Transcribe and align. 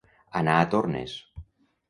Anar 0.39 0.55
a 0.61 0.63
tornes. 0.71 1.15